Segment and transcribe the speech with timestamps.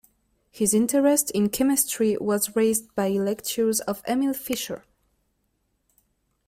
[0.49, 4.83] His interest in chemistry was raised by lectures of Emil Fischer.